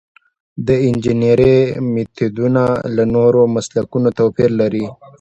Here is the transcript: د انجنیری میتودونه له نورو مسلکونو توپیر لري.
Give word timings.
د 0.67 0.69
انجنیری 0.87 1.57
میتودونه 1.93 2.63
له 2.95 3.03
نورو 3.15 3.41
مسلکونو 3.55 4.07
توپیر 4.19 4.49
لري. 4.61 4.85